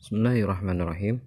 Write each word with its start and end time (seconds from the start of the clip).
Bismillahirrahmanirrahim. 0.00 1.20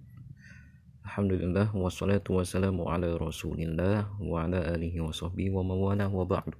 Alhamdulillah 1.06 1.70
wassalatu 1.78 2.42
wassalamu 2.42 2.90
ala 2.90 3.06
Rasulillah 3.22 4.10
wa 4.18 4.42
ala 4.42 4.66
alihi 4.74 4.98
wa 4.98 5.14
sahbihi 5.14 5.54
wa 5.54 5.62
mawala 5.62 6.10
wa 6.10 6.26
ba'du. 6.26 6.58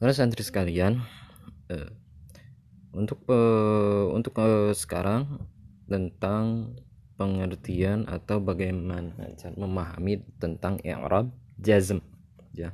Para 0.00 0.16
santri 0.16 0.40
sekalian, 0.48 1.04
eh, 1.68 1.92
untuk 2.96 3.20
eh, 3.28 4.06
untuk 4.16 4.32
eh, 4.40 4.72
sekarang 4.72 5.44
tentang 5.84 6.72
pengertian 7.20 8.08
atau 8.08 8.40
bagaimana 8.40 9.12
cara 9.36 9.52
memahami 9.60 10.24
tentang 10.40 10.80
i'rab 10.88 11.36
jazm 11.60 12.00
ya. 12.56 12.72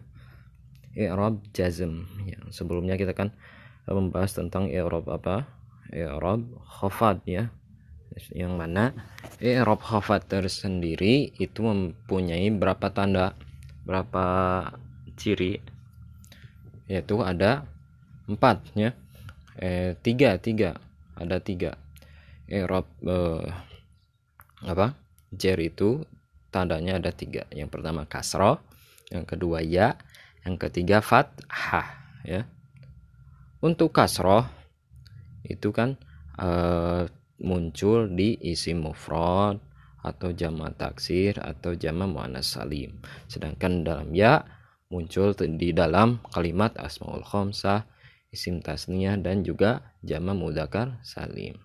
I'rab 0.95 1.43
jazm 1.51 2.07
ya. 2.31 2.39
Sebelumnya 2.55 2.95
kita 2.95 3.11
kan 3.11 3.35
membahas 3.91 4.39
tentang 4.39 4.71
i'rab 4.71 5.11
apa? 5.11 5.58
I'rab 5.93 6.45
khafad 6.65 7.25
ya. 7.25 7.49
Yang 8.35 8.53
mana 8.59 8.85
i'rab 9.39 9.79
khafad 9.79 10.27
tersendiri 10.27 11.31
itu 11.39 11.61
mempunyai 11.63 12.51
berapa 12.51 12.91
tanda? 12.91 13.39
Berapa 13.87 14.25
ciri? 15.15 15.63
Yaitu 16.91 17.21
ada 17.23 17.69
empat 18.29 18.65
ya. 18.75 18.93
Eh, 19.59 19.99
tiga 20.03 20.39
tiga 20.39 20.79
ada 21.19 21.43
tiga 21.43 21.75
i'rab 22.49 22.87
eh, 23.05 23.49
apa? 24.65 24.97
Jer 25.29 25.61
itu 25.61 26.03
tandanya 26.49 26.97
ada 26.97 27.13
tiga. 27.13 27.45
Yang 27.53 27.69
pertama 27.79 28.09
kasroh, 28.09 28.59
yang 29.13 29.29
kedua 29.29 29.61
ya, 29.61 30.01
yang 30.43 30.57
ketiga 30.57 31.05
fathah 31.05 31.89
ya. 32.25 32.49
Untuk 33.61 33.93
kasroh 33.93 34.58
itu 35.49 35.73
kan 35.75 35.97
uh, 36.37 37.09
muncul 37.41 38.11
di 38.13 38.37
isim 38.45 38.85
mufrad 38.85 39.59
atau 39.99 40.31
jama 40.31 40.71
taksir 40.73 41.41
atau 41.43 41.75
jama 41.75 42.07
muannas 42.07 42.55
salim. 42.55 43.03
Sedangkan 43.27 43.83
dalam 43.83 44.15
ya 44.15 44.47
muncul 44.89 45.35
di 45.35 45.75
dalam 45.75 46.23
kalimat 46.31 46.73
asmaul 46.79 47.25
khamsah, 47.25 47.85
isim 48.31 48.63
tasniyah 48.63 49.19
dan 49.21 49.43
juga 49.43 49.97
jama 50.05 50.33
mudakar 50.33 51.01
salim. 51.03 51.59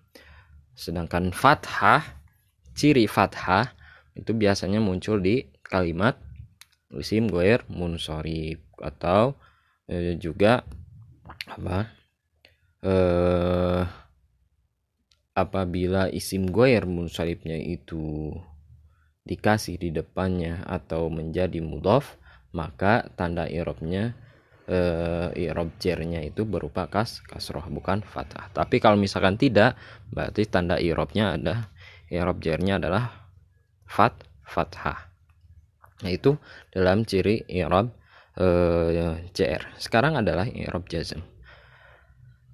Sedangkan 0.74 1.30
fathah, 1.30 2.02
ciri 2.74 3.06
fathah 3.06 3.70
itu 4.18 4.34
biasanya 4.34 4.82
muncul 4.82 5.18
di 5.22 5.46
kalimat 5.62 6.18
isim 6.94 7.26
goer 7.26 7.66
munsorib 7.66 8.62
atau 8.78 9.34
e, 9.90 10.14
juga 10.18 10.62
apa 11.50 11.90
eh 12.84 13.84
apabila 15.34 16.06
isim 16.14 16.46
goer 16.46 16.86
munsoribnya 16.86 17.58
itu 17.58 18.30
dikasih 19.26 19.82
di 19.82 19.90
depannya 19.90 20.62
atau 20.62 21.10
menjadi 21.10 21.58
mudhof 21.58 22.20
maka 22.54 23.10
tanda 23.18 23.50
irobnya 23.50 24.14
uh, 24.70 25.34
irob 25.34 25.74
jernya 25.82 26.22
itu 26.22 26.46
berupa 26.46 26.86
kas 26.86 27.18
kasroh 27.26 27.66
bukan 27.66 28.06
fathah. 28.06 28.46
Tapi 28.54 28.78
kalau 28.78 28.94
misalkan 28.94 29.34
tidak 29.34 29.74
berarti 30.14 30.46
tanda 30.46 30.78
irobnya 30.78 31.34
ada 31.34 31.74
irob 32.14 32.38
jernya 32.38 32.78
adalah 32.78 33.26
fat 33.90 34.14
fathah. 34.46 35.10
Nah 36.06 36.10
itu 36.14 36.38
dalam 36.70 37.02
ciri 37.02 37.42
irob 37.50 37.90
uh, 38.38 39.18
jr 39.34 39.74
sekarang 39.82 40.14
adalah 40.14 40.46
irob 40.46 40.86
jazm 40.86 41.33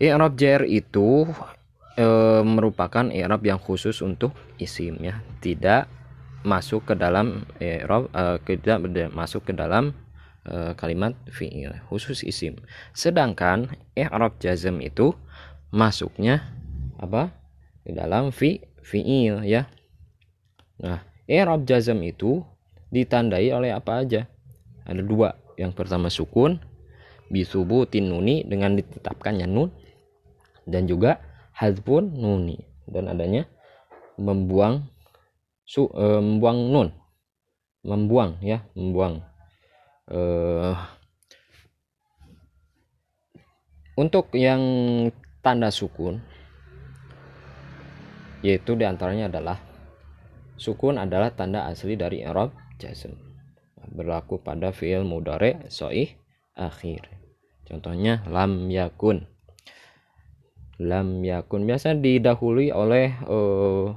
irob 0.00 0.34
jr 0.34 0.64
itu 0.64 1.28
uh, 2.00 2.42
merupakan 2.42 3.12
irob 3.12 3.44
yang 3.44 3.60
khusus 3.60 4.00
untuk 4.00 4.32
isim 4.56 4.96
ya 5.04 5.20
tidak 5.44 5.86
masuk 6.40 6.88
ke 6.88 6.94
dalam 6.96 7.44
i'rab 7.60 8.08
uh, 8.16 8.40
tidak 8.40 8.80
masuk 9.12 9.44
ke 9.44 9.52
dalam 9.52 9.92
uh, 10.48 10.72
kalimat 10.72 11.12
fi'il 11.28 11.76
khusus 11.92 12.24
isim. 12.24 12.56
Sedangkan 12.96 13.76
i'rab 13.92 14.40
jazm 14.40 14.80
itu 14.80 15.12
masuknya 15.70 16.48
apa? 16.96 17.36
di 17.80 17.96
dalam 17.96 18.28
fi 18.32 18.60
fi'il 18.84 19.44
ya. 19.44 19.68
Nah, 20.80 21.04
i'rab 21.28 21.68
jazm 21.68 22.00
itu 22.00 22.44
ditandai 22.88 23.52
oleh 23.52 23.72
apa 23.76 24.04
aja? 24.04 24.24
Ada 24.88 25.04
dua. 25.04 25.36
Yang 25.60 25.72
pertama 25.76 26.08
sukun 26.08 26.56
bisubutin 27.28 28.08
nuni 28.08 28.42
dengan 28.48 28.74
ditetapkannya 28.74 29.44
nun 29.44 29.70
dan 30.66 30.88
juga 30.88 31.20
hadfun 31.54 32.12
nuni. 32.16 32.58
Dan 32.90 33.06
adanya 33.06 33.46
membuang 34.18 34.88
su 35.62 35.86
e, 35.92 36.06
membuang 36.18 36.58
nun. 36.72 36.88
Membuang 37.86 38.40
ya 38.42 38.66
membuang. 38.74 39.22
E, 40.10 40.20
untuk 44.00 44.32
yang 44.34 44.62
tanda 45.44 45.68
sukun 45.68 46.20
yaitu 48.40 48.72
di 48.72 48.88
antaranya 48.88 49.28
adalah 49.28 49.60
sukun 50.56 50.96
adalah 50.96 51.36
tanda 51.36 51.68
asli 51.68 51.92
dari 51.92 52.24
Arab 52.24 52.56
jazm 52.80 53.12
berlaku 53.90 54.38
pada 54.40 54.70
fiil 54.70 55.02
mudore 55.02 55.66
soih 55.68 56.14
akhir. 56.54 57.10
Contohnya 57.66 58.22
lam 58.26 58.70
yakun 58.70 59.26
lam 60.80 61.20
yakun. 61.20 61.68
Biasa 61.68 61.92
didahului 62.00 62.72
oleh 62.72 63.12
uh, 63.28 63.92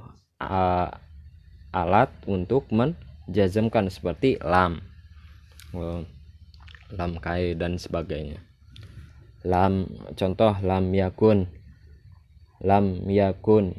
alat 1.72 2.12
untuk 2.28 2.68
menjazmkan 2.68 3.88
seperti 3.88 4.36
lam. 4.44 4.84
Oh, 5.72 6.04
lam 6.92 7.16
kai 7.18 7.56
dan 7.56 7.80
sebagainya. 7.80 8.38
Lam 9.48 9.88
contoh 10.14 10.52
lam 10.60 10.92
yakun. 10.92 11.48
Lam 12.60 13.08
yakun. 13.08 13.74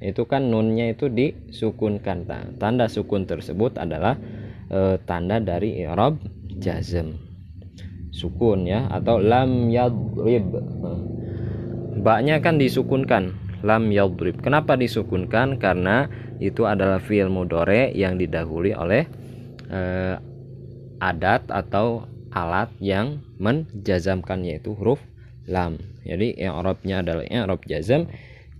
Itu 0.00 0.26
kan 0.26 0.50
nunnya 0.50 0.92
itu 0.92 1.12
disukunkan. 1.12 2.24
Tanda 2.56 2.88
sukun 2.88 3.28
tersebut 3.28 3.76
adalah 3.76 4.16
e, 4.72 4.96
tanda 5.04 5.36
dari 5.42 5.84
i'rab 5.84 6.16
jazm. 6.56 7.20
Sukun 8.08 8.64
ya 8.64 8.88
atau 8.88 9.20
lam 9.20 9.68
yadrib 9.68 10.56
baknya 12.00 12.40
kan 12.40 12.56
disukunkan 12.56 13.36
lam 13.60 13.92
yadrib 13.92 14.40
kenapa 14.40 14.74
disukunkan 14.74 15.60
karena 15.60 16.08
itu 16.40 16.64
adalah 16.64 16.98
fiil 16.98 17.28
mudore 17.28 17.92
yang 17.92 18.16
didahului 18.16 18.72
oleh 18.72 19.04
eh, 19.68 20.16
adat 21.00 21.48
atau 21.52 22.08
alat 22.32 22.72
yang 22.80 23.20
menjazamkan 23.36 24.44
yaitu 24.46 24.72
huruf 24.76 25.00
lam. 25.50 25.80
Jadi 26.06 26.38
yang 26.38 26.60
Arabnya 26.62 27.02
adalah 27.04 27.24
Arab 27.28 27.64
jazam. 27.66 28.08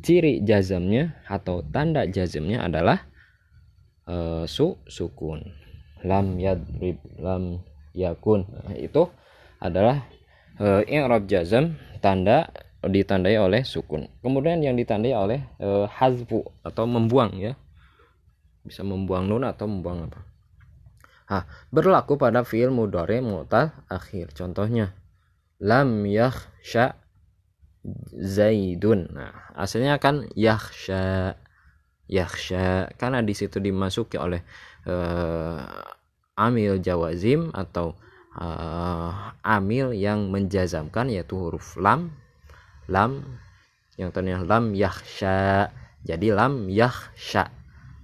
Ciri 0.01 0.41
jazamnya 0.41 1.21
atau 1.29 1.61
tanda 1.61 2.09
jazamnya 2.09 2.65
adalah 2.65 3.05
eh, 4.09 4.45
su 4.49 4.81
sukun. 4.89 5.45
Lam 6.05 6.41
yadrib 6.41 7.01
lam 7.21 7.61
yakun. 7.93 8.49
Nah, 8.49 8.77
itu 8.77 9.09
adalah 9.61 10.09
yang 10.89 11.09
Arab 11.09 11.25
jazam 11.25 11.81
tanda 12.05 12.53
ditandai 12.81 13.37
oleh 13.37 13.63
sukun. 13.67 14.09
Kemudian 14.25 14.65
yang 14.65 14.77
ditandai 14.77 15.13
oleh 15.13 15.41
eh, 15.61 15.87
hazfu 15.89 16.45
atau 16.65 16.85
membuang 16.89 17.37
ya. 17.37 17.53
Bisa 18.65 18.85
membuang 18.85 19.29
nun 19.29 19.45
atau 19.45 19.69
membuang 19.69 20.09
apa. 20.09 20.21
Ah 21.31 21.45
berlaku 21.71 22.19
pada 22.19 22.43
fiil 22.43 22.73
mudore 22.73 23.21
mu'tal 23.21 23.73
akhir. 23.87 24.33
Contohnya 24.33 24.97
lam 25.61 26.09
yakhsha 26.09 26.97
zaidun. 28.17 29.13
Nah 29.13 29.53
aslinya 29.55 30.01
kan 30.01 30.29
yakhsha 30.33 31.37
yakhsha. 32.09 32.93
Karena 32.97 33.21
di 33.21 33.33
situ 33.37 33.63
dimasuki 33.63 34.17
oleh 34.19 34.43
uh, 34.89 35.63
amil 36.41 36.81
jawazim 36.81 37.53
atau 37.53 37.95
uh, 38.37 39.37
amil 39.45 39.93
yang 39.93 40.33
menjazamkan 40.33 41.13
yaitu 41.13 41.37
huruf 41.37 41.77
lam 41.77 42.11
lam 42.91 43.23
yang 43.95 44.11
tadinya 44.11 44.43
lam 44.43 44.75
yakhsha. 44.75 45.71
Jadi 46.03 46.35
lam 46.35 46.67
yakhsha. 46.67 47.47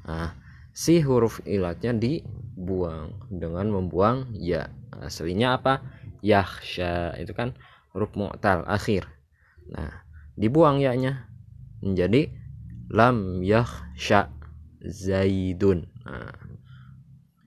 Nah 0.07 0.33
si 0.71 1.03
huruf 1.03 1.43
ilatnya 1.43 1.93
dibuang 1.99 3.19
dengan 3.29 3.69
membuang 3.75 4.31
ya. 4.39 4.71
Aslinya 4.97 5.59
apa? 5.61 5.83
Yahsya 6.25 7.19
itu 7.21 7.37
kan 7.37 7.53
huruf 7.93 8.15
mu'tal 8.17 8.65
akhir. 8.65 9.05
Nah 9.69 10.07
dibuang 10.39 10.81
ya-nya 10.81 11.29
menjadi 11.85 12.33
lam 12.89 13.43
yahsya 13.43 14.31
zaidun. 14.87 15.91
Nah, 16.07 16.31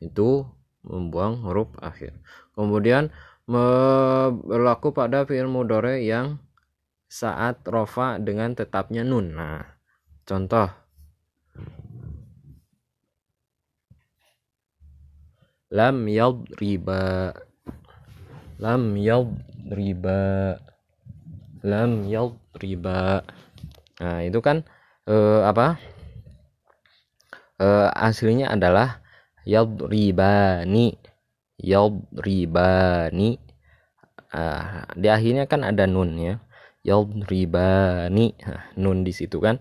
itu 0.03 0.43
membuang 0.83 1.39
huruf 1.43 1.71
akhir. 1.79 2.15
Kemudian 2.55 3.11
berlaku 3.47 4.91
pada 4.91 5.23
fi'il 5.23 5.47
mudore 5.47 6.03
yang 6.03 6.43
saat 7.09 7.65
rofa 7.65 8.21
dengan 8.21 8.53
tetapnya 8.53 9.01
nun. 9.01 9.33
Nah 9.33 9.65
contoh. 10.29 10.69
Lam 15.73 16.05
yadriba. 16.05 17.33
Lam 18.61 18.93
yadriba. 18.93 20.21
Lam 21.65 22.05
yadriba. 22.05 23.25
Nah 23.99 24.19
itu 24.21 24.39
kan 24.45 24.61
eh, 25.09 25.41
apa? 25.41 25.81
Eh, 27.59 27.89
aslinya 27.91 28.53
adalah 28.53 29.01
yadribani. 29.49 30.93
Yadribani. 31.57 33.41
Ah, 34.29 34.85
di 34.93 35.09
akhirnya 35.09 35.49
kan 35.49 35.65
ada 35.65 35.89
nun 35.89 36.13
ya 36.21 36.37
yadribani 36.83 38.35
nah, 38.39 38.63
nun 38.79 39.03
di 39.03 39.11
situ 39.11 39.39
kan. 39.43 39.59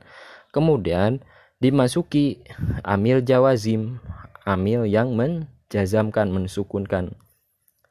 Kemudian 0.55 1.23
dimasuki 1.59 2.41
amil 2.87 3.21
jawazim 3.23 3.99
amil 4.47 4.87
yang 4.89 5.13
menjazamkan 5.15 6.31
mensukunkan. 6.31 7.15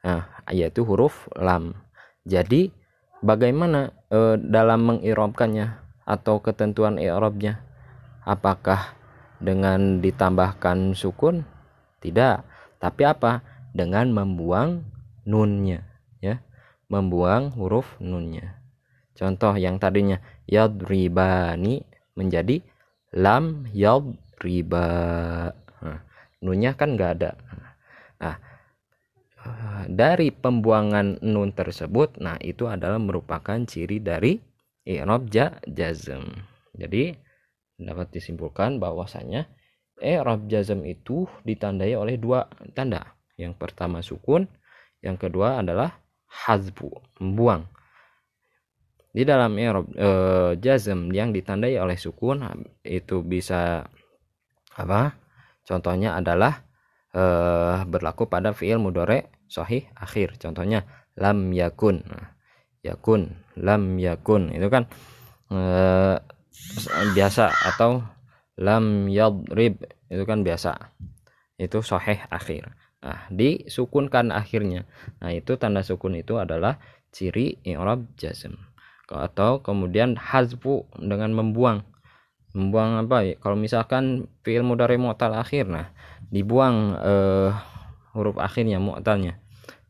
Nah 0.04 0.26
yaitu 0.50 0.88
huruf 0.88 1.28
lam. 1.36 1.76
Jadi 2.28 2.72
bagaimana 3.24 3.96
e, 4.12 4.40
dalam 4.40 4.96
mengirobkannya 4.96 5.80
atau 6.08 6.40
ketentuan 6.40 7.00
i'rabnya? 7.00 7.64
Apakah 8.28 8.96
dengan 9.40 10.04
ditambahkan 10.04 10.92
sukun? 10.92 11.48
Tidak. 12.04 12.44
Tapi 12.84 13.02
apa? 13.08 13.40
Dengan 13.72 14.12
membuang 14.12 14.84
nunnya 15.24 15.88
ya. 16.20 16.44
Membuang 16.92 17.56
huruf 17.56 17.96
nunnya 18.00 18.67
contoh 19.18 19.58
yang 19.58 19.82
tadinya 19.82 20.22
yadribani 20.46 21.82
menjadi 22.14 22.62
lam 23.18 23.66
yadriba. 23.74 24.88
Nah, 25.82 26.00
nunnya 26.46 26.78
kan 26.78 26.94
nggak 26.94 27.12
ada. 27.18 27.32
Nah 28.22 28.36
dari 29.88 30.34
pembuangan 30.34 31.24
nun 31.24 31.56
tersebut 31.56 32.20
nah 32.20 32.36
itu 32.44 32.68
adalah 32.68 33.00
merupakan 33.00 33.58
ciri 33.64 34.04
dari 34.04 34.38
i'rab 34.88 35.28
jazm. 35.68 36.24
Jadi 36.76 37.16
dapat 37.78 38.10
disimpulkan 38.12 38.82
bahwasanya 38.82 39.48
i'rab 40.02 40.50
jazm 40.50 40.84
itu 40.84 41.26
ditandai 41.48 41.94
oleh 41.96 42.18
dua 42.20 42.50
tanda. 42.74 43.18
Yang 43.38 43.54
pertama 43.62 44.02
sukun, 44.02 44.50
yang 45.06 45.14
kedua 45.14 45.62
adalah 45.62 46.02
hazbu, 46.26 46.90
membuang. 47.22 47.70
Di 49.18 49.26
dalam 49.26 49.58
i'rab 49.58 49.90
e, 49.98 50.10
jazm 50.62 51.10
yang 51.10 51.34
ditandai 51.34 51.74
oleh 51.82 51.98
sukun 51.98 52.46
itu 52.86 53.26
bisa 53.26 53.82
apa? 54.78 55.18
Contohnya 55.66 56.14
adalah 56.22 56.62
e, 57.10 57.24
berlaku 57.90 58.30
pada 58.30 58.54
fiil 58.54 58.78
mudore 58.78 59.34
sahih 59.50 59.90
akhir. 59.98 60.38
Contohnya 60.38 60.86
lam 61.18 61.50
yakun. 61.50 62.06
Yakun, 62.86 63.42
lam 63.58 63.98
yakun. 63.98 64.54
Itu 64.54 64.70
kan 64.70 64.86
e, 65.50 65.60
biasa 67.18 67.74
atau 67.74 68.06
lam 68.62 69.10
yadrib 69.10 69.82
itu 70.14 70.24
kan 70.30 70.46
biasa. 70.46 70.94
Itu 71.58 71.82
sahih 71.82 72.22
akhir. 72.30 72.70
Nah, 73.02 73.26
disukunkan 73.34 74.30
akhirnya. 74.30 74.86
Nah, 75.26 75.34
itu 75.34 75.58
tanda 75.58 75.82
sukun 75.82 76.22
itu 76.22 76.38
adalah 76.38 76.78
ciri 77.10 77.58
i'rab 77.66 78.14
jazm. 78.14 78.54
Atau 79.08 79.64
kemudian 79.64 80.20
hazfu 80.20 80.88
dengan 81.00 81.32
membuang. 81.32 81.84
Membuang 82.56 83.08
apa 83.08 83.24
ya? 83.24 83.34
Kalau 83.40 83.56
misalkan 83.60 84.28
fi'il 84.42 84.64
mudhari 84.64 85.00
mu'tal 85.00 85.36
akhir 85.36 85.70
nah, 85.70 85.92
dibuang 86.32 86.98
eh, 87.00 87.52
huruf 88.16 88.40
akhirnya 88.40 88.82
mu'talnya. 88.82 89.40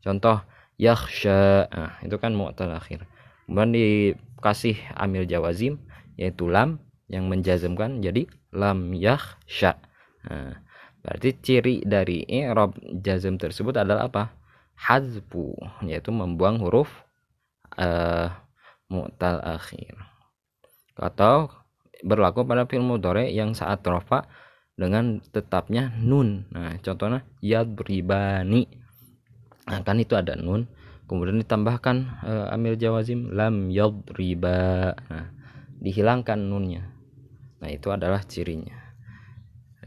Contoh 0.04 0.42
yakhsha. 0.78 1.66
Nah, 1.70 1.92
itu 2.04 2.16
kan 2.20 2.34
mu'tal 2.34 2.70
akhir. 2.74 3.06
Kemudian 3.48 3.72
dikasih 3.72 4.76
amil 4.94 5.24
jawazim 5.24 5.80
yaitu 6.18 6.50
lam 6.50 6.82
yang 7.08 7.30
menjazmkan 7.30 8.04
jadi 8.04 8.28
lam 8.52 8.92
yakhsha. 8.92 9.80
Nah, 10.28 10.60
Berarti 11.08 11.30
ciri 11.40 11.74
dari 11.86 12.26
i'rab 12.26 12.74
jazm 13.00 13.38
tersebut 13.38 13.72
adalah 13.78 14.10
apa? 14.10 14.34
Hazfu, 14.78 15.56
yaitu 15.82 16.12
membuang 16.14 16.60
huruf 16.62 16.90
uh, 17.80 18.30
mu'tal 18.88 19.40
akhir. 19.44 19.96
Atau 20.98 21.52
berlaku 22.02 22.42
pada 22.44 22.66
fi'il 22.66 22.82
mudhari 22.82 23.30
yang 23.32 23.54
saat 23.54 23.84
rofa 23.86 24.26
dengan 24.78 25.18
tetapnya 25.34 25.94
nun. 25.98 26.46
Nah, 26.54 26.78
contohnya 26.82 27.26
yadribani. 27.42 28.66
Nah, 29.68 29.80
kan 29.84 29.98
itu 29.98 30.14
ada 30.14 30.38
nun. 30.38 30.70
Kemudian 31.08 31.40
ditambahkan 31.40 31.96
uh, 32.24 32.54
amil 32.54 32.76
jawazim 32.76 33.32
lam 33.32 33.72
yadriba. 33.72 34.92
Nah, 35.08 35.26
dihilangkan 35.80 36.38
nunnya. 36.38 36.94
Nah, 37.58 37.68
itu 37.72 37.90
adalah 37.90 38.22
cirinya. 38.22 38.88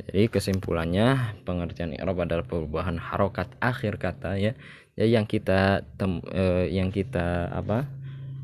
Jadi 0.01 0.33
kesimpulannya 0.33 1.37
pengertian 1.45 1.93
i'rab 1.93 2.25
adalah 2.25 2.43
perubahan 2.47 2.97
harokat 2.97 3.53
akhir 3.61 4.01
kata 4.01 4.39
ya. 4.39 4.57
Ya 4.97 5.05
yang 5.07 5.23
kita 5.23 5.87
tem, 5.95 6.19
eh, 6.33 6.67
yang 6.73 6.91
kita 6.91 7.47
apa? 7.53 7.87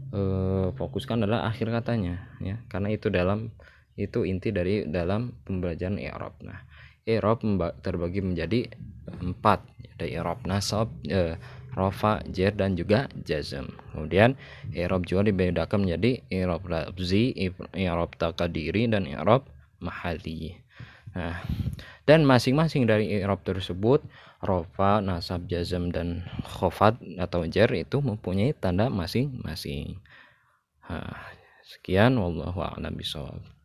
Eh, 0.08 0.68
fokuskan 0.72 1.28
adalah 1.28 1.52
akhir 1.52 1.68
katanya 1.68 2.32
ya. 2.40 2.64
Karena 2.72 2.96
itu 2.96 3.12
dalam 3.12 3.52
itu 4.00 4.24
inti 4.24 4.56
dari 4.56 4.88
dalam 4.88 5.36
pembelajaran 5.44 6.00
i'rab. 6.00 6.38
Nah, 6.48 6.64
i'rab 7.04 7.44
terbagi 7.84 8.24
menjadi 8.24 8.72
empat. 9.20 9.68
Ada 9.98 10.06
i'rab 10.08 10.46
nasab, 10.48 10.94
eh, 11.10 11.36
rofa, 11.76 12.24
jer 12.32 12.56
dan 12.56 12.80
juga 12.80 13.12
jazm. 13.28 13.68
Kemudian 13.92 14.40
i'rab 14.72 15.04
juga 15.04 15.28
dibedakan 15.28 15.90
menjadi 15.90 16.24
i'rab 16.32 16.64
lafzi, 16.70 17.36
i'rab 17.76 18.16
takadiri 18.16 18.88
dan 18.88 19.10
i'rab 19.10 19.44
mahali. 19.84 20.56
Nah, 21.16 21.40
dan 22.08 22.24
masing-masing 22.24 22.88
dari 22.88 23.20
i'rab 23.20 23.44
tersebut 23.44 24.04
rofa, 24.44 25.04
nasab, 25.04 25.50
jazm 25.50 25.90
dan 25.92 26.24
khofat 26.46 27.00
atau 27.20 27.44
jar 27.50 27.72
itu 27.74 28.00
mempunyai 28.00 28.56
tanda 28.56 28.88
masing-masing. 28.88 30.00
Nah, 30.88 31.20
sekian 31.68 32.16
wallahu 32.16 32.64
bishawab. 32.96 33.57